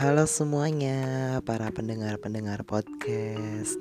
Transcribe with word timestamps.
Halo 0.00 0.24
semuanya, 0.24 1.44
para 1.44 1.68
pendengar-pendengar 1.68 2.64
podcast. 2.64 3.76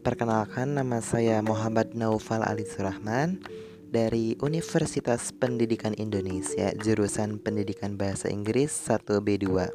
Perkenalkan 0.00 0.72
nama 0.72 1.04
saya 1.04 1.44
Muhammad 1.44 1.92
Naufal 1.92 2.40
Ali 2.40 2.64
Surahman 2.64 3.44
dari 3.92 4.40
Universitas 4.40 5.36
Pendidikan 5.36 5.92
Indonesia, 6.00 6.72
jurusan 6.80 7.36
Pendidikan 7.44 8.00
Bahasa 8.00 8.32
Inggris 8.32 8.72
1B2. 8.88 9.68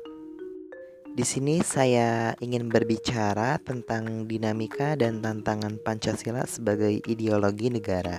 Di 1.13 1.21
sini 1.21 1.61
saya 1.61 2.33
ingin 2.41 2.65
berbicara 2.73 3.61
tentang 3.61 4.25
dinamika 4.25 4.97
dan 4.97 5.21
tantangan 5.21 5.77
Pancasila 5.85 6.49
sebagai 6.49 6.97
ideologi 7.05 7.69
negara. 7.69 8.17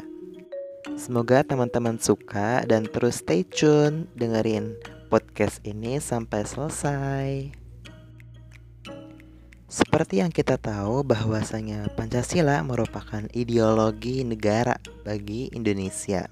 Semoga 0.95 1.43
teman-teman 1.43 1.99
suka 1.99 2.63
dan 2.63 2.87
terus 2.87 3.19
stay 3.19 3.43
tune 3.43 4.07
dengerin 4.15 5.00
podcast 5.11 5.59
ini 5.67 5.99
sampai 5.99 6.47
selesai. 6.47 7.51
Seperti 9.67 10.23
yang 10.23 10.31
kita 10.31 10.55
tahu 10.55 11.03
bahwasanya 11.03 11.91
Pancasila 11.99 12.63
merupakan 12.63 13.27
ideologi 13.35 14.23
negara 14.23 14.79
bagi 15.03 15.51
Indonesia. 15.51 16.31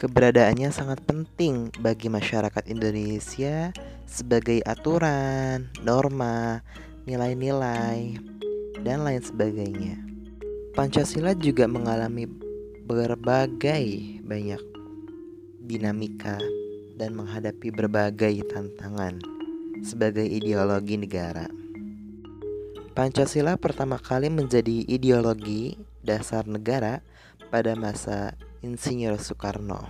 Keberadaannya 0.00 0.72
sangat 0.72 1.04
penting 1.04 1.76
bagi 1.84 2.08
masyarakat 2.08 2.64
Indonesia 2.72 3.68
sebagai 4.08 4.64
aturan, 4.64 5.68
norma, 5.84 6.64
nilai-nilai, 7.04 8.16
dan 8.80 9.04
lain 9.04 9.20
sebagainya. 9.20 10.00
Pancasila 10.72 11.36
juga 11.36 11.68
mengalami 11.68 12.24
berbagai 12.88 13.84
banyak 14.24 14.62
dinamika 15.68 16.40
dan 17.00 17.16
menghadapi 17.16 17.72
berbagai 17.72 18.44
tantangan 18.52 19.16
sebagai 19.80 20.28
ideologi 20.28 21.00
negara. 21.00 21.48
Pancasila 22.92 23.56
pertama 23.56 23.96
kali 23.96 24.28
menjadi 24.28 24.84
ideologi 24.84 25.80
dasar 26.04 26.44
negara 26.44 27.00
pada 27.48 27.72
masa 27.72 28.36
Insinyur 28.60 29.16
Soekarno. 29.16 29.80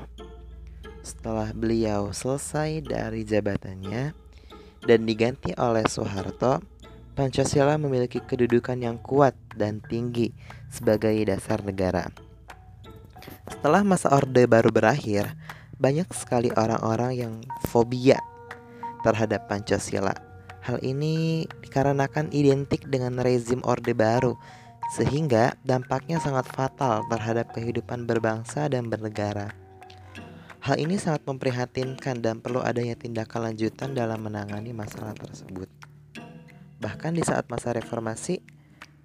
Setelah 1.03 1.51
beliau 1.51 2.15
selesai 2.15 2.87
dari 2.87 3.27
jabatannya 3.27 4.15
dan 4.87 5.01
diganti 5.03 5.51
oleh 5.59 5.83
Soeharto, 5.91 6.63
Pancasila 7.19 7.75
memiliki 7.75 8.23
kedudukan 8.23 8.79
yang 8.79 9.03
kuat 9.03 9.35
dan 9.59 9.83
tinggi 9.83 10.31
sebagai 10.71 11.19
dasar 11.27 11.67
negara. 11.67 12.07
Setelah 13.51 13.83
masa 13.83 14.15
Orde 14.15 14.47
Baru 14.47 14.71
berakhir, 14.71 15.35
banyak 15.81 16.13
sekali 16.13 16.53
orang-orang 16.53 17.13
yang 17.17 17.35
fobia 17.73 18.21
terhadap 19.01 19.49
Pancasila. 19.49 20.13
Hal 20.61 20.77
ini 20.85 21.49
dikarenakan 21.65 22.29
identik 22.37 22.85
dengan 22.85 23.17
rezim 23.25 23.65
Orde 23.65 23.97
Baru, 23.97 24.37
sehingga 24.93 25.57
dampaknya 25.65 26.21
sangat 26.21 26.45
fatal 26.53 27.09
terhadap 27.09 27.57
kehidupan 27.57 28.05
berbangsa 28.05 28.69
dan 28.69 28.93
bernegara. 28.93 29.57
Hal 30.61 30.77
ini 30.77 31.01
sangat 31.01 31.25
memprihatinkan 31.25 32.21
dan 32.21 32.45
perlu 32.45 32.61
adanya 32.61 32.93
tindakan 32.93 33.49
lanjutan 33.49 33.97
dalam 33.97 34.21
menangani 34.21 34.77
masalah 34.77 35.17
tersebut. 35.17 35.73
Bahkan 36.85 37.17
di 37.17 37.25
saat 37.25 37.49
masa 37.49 37.73
reformasi, 37.73 38.45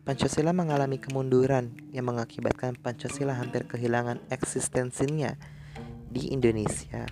Pancasila 0.03 0.51
mengalami 0.51 0.99
kemunduran 0.99 1.71
yang 1.95 2.11
mengakibatkan 2.11 2.75
Pancasila 2.75 3.31
hampir 3.31 3.63
kehilangan 3.63 4.19
eksistensinya 4.27 5.39
di 6.16 6.31
Indonesia. 6.31 7.03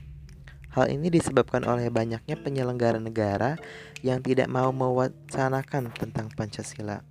Hal 0.72 0.90
ini 0.90 1.12
disebabkan 1.12 1.68
oleh 1.68 1.92
banyaknya 1.92 2.40
penyelenggara 2.40 2.98
negara 2.98 3.60
yang 4.00 4.23
tidak 4.23 4.48
mau 4.48 4.72
mewacanakan 4.72 5.92
tentang 5.94 6.32
Pancasila. 6.33 7.04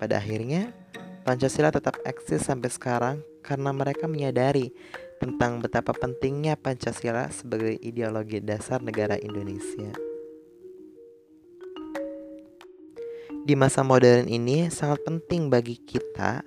Pada 0.00 0.18
akhirnya, 0.18 0.72
Pancasila 1.22 1.70
tetap 1.70 2.00
eksis 2.02 2.42
sampai 2.42 2.72
sekarang 2.72 3.16
karena 3.44 3.70
mereka 3.70 4.10
menyadari 4.10 4.74
tentang 5.22 5.62
betapa 5.62 5.94
pentingnya 5.94 6.58
Pancasila 6.58 7.30
sebagai 7.30 7.78
ideologi 7.78 8.42
dasar 8.42 8.82
negara 8.82 9.14
Indonesia. 9.20 9.94
Di 13.46 13.54
masa 13.54 13.86
modern 13.86 14.26
ini 14.26 14.66
sangat 14.74 15.06
penting 15.06 15.46
bagi 15.46 15.78
kita 15.78 16.42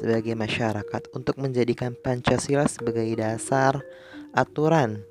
sebagai 0.00 0.32
masyarakat 0.32 1.12
untuk 1.12 1.36
menjadikan 1.36 1.92
Pancasila 1.92 2.64
sebagai 2.70 3.04
dasar, 3.18 3.84
aturan, 4.34 5.02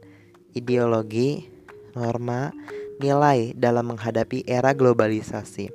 ideologi, 0.56 1.48
norma, 1.96 2.52
nilai 3.00 3.56
dalam 3.56 3.96
menghadapi 3.96 4.44
era 4.48 4.76
globalisasi. 4.76 5.72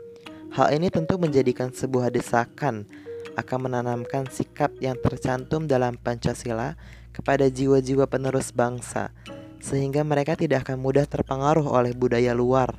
Hal 0.55 0.71
ini 0.77 0.87
tentu 0.93 1.19
menjadikan 1.19 1.75
sebuah 1.75 2.15
desakan 2.15 2.87
akan 3.35 3.59
menanamkan 3.67 4.31
sikap 4.31 4.71
yang 4.79 4.95
tercantum 4.95 5.67
dalam 5.67 5.99
Pancasila 5.99 6.79
kepada 7.11 7.51
jiwa-jiwa 7.51 8.07
penerus 8.07 8.55
bangsa, 8.55 9.11
sehingga 9.59 10.07
mereka 10.07 10.39
tidak 10.39 10.67
akan 10.69 10.79
mudah 10.79 11.07
terpengaruh 11.07 11.67
oleh 11.67 11.91
budaya 11.91 12.31
luar. 12.31 12.79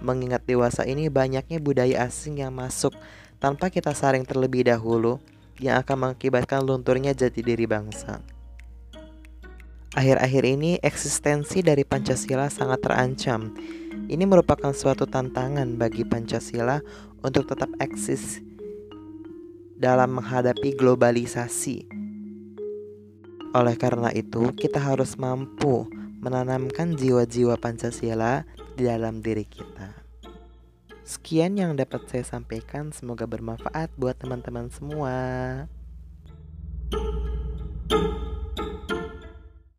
Mengingat 0.00 0.48
dewasa 0.48 0.88
ini 0.88 1.12
banyaknya 1.12 1.60
budaya 1.60 2.08
asing 2.08 2.40
yang 2.40 2.56
masuk 2.56 2.96
tanpa 3.36 3.68
kita 3.68 3.92
saring 3.92 4.24
terlebih 4.24 4.64
dahulu, 4.64 5.20
yang 5.60 5.76
akan 5.76 6.08
mengakibatkan 6.08 6.64
lunturnya 6.64 7.12
jati 7.12 7.44
diri 7.44 7.68
bangsa. 7.68 8.24
Akhir-akhir 9.90 10.46
ini 10.46 10.78
eksistensi 10.86 11.66
dari 11.66 11.82
Pancasila 11.82 12.46
sangat 12.46 12.78
terancam. 12.78 13.50
Ini 14.06 14.22
merupakan 14.22 14.70
suatu 14.70 15.02
tantangan 15.02 15.74
bagi 15.74 16.06
Pancasila 16.06 16.78
untuk 17.26 17.50
tetap 17.50 17.74
eksis 17.82 18.38
dalam 19.74 20.14
menghadapi 20.14 20.78
globalisasi. 20.78 21.90
Oleh 23.50 23.74
karena 23.74 24.14
itu, 24.14 24.54
kita 24.54 24.78
harus 24.78 25.18
mampu 25.18 25.90
menanamkan 26.22 26.94
jiwa-jiwa 26.94 27.58
Pancasila 27.58 28.46
di 28.78 28.86
dalam 28.86 29.18
diri 29.18 29.42
kita. 29.42 29.90
Sekian 31.02 31.58
yang 31.58 31.74
dapat 31.74 32.06
saya 32.06 32.22
sampaikan, 32.22 32.94
semoga 32.94 33.26
bermanfaat 33.26 33.90
buat 33.98 34.14
teman-teman 34.22 34.70
semua. 34.70 35.66